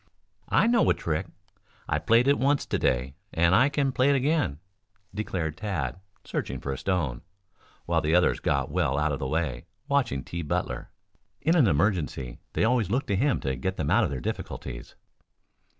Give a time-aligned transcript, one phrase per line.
[0.49, 1.27] "I know a trick.
[1.87, 4.57] I've played it once to day and I can play it again,"
[5.13, 7.21] declared Tad, searching for a stone,
[7.85, 10.41] while the others got well out of the way, watching T.
[10.41, 10.89] Butler.
[11.43, 14.95] In an emergency they always looked to him to get them out of their difficulties.